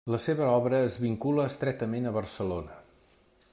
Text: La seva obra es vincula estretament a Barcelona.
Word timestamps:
La 0.11 0.19
seva 0.21 0.45
obra 0.53 0.79
es 0.85 0.95
vincula 1.03 1.45
estretament 1.51 2.07
a 2.13 2.17
Barcelona. 2.19 2.81